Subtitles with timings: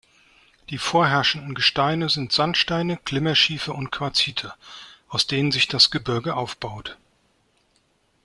[0.71, 4.51] Die vorherrschenden Gesteine sind Sandsteine, Glimmerschiefer und Quarzite,
[5.07, 6.97] aus denen sich das Gebirge aufbaut.